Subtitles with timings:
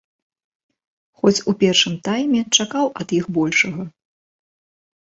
[1.21, 3.81] Хоць у першым тайме чакаў ад іх большага.